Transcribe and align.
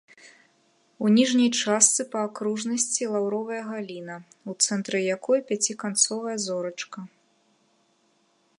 У 1.07 1.09
ніжняй 1.17 1.49
частцы 1.63 2.01
па 2.15 2.19
акружнасці 2.29 3.09
лаўровая 3.15 3.59
галіна, 3.69 4.15
у 4.53 4.55
цэнтры 4.69 4.97
якой 5.17 5.39
пяціканцовая 5.51 6.35
зорачка. 6.47 6.99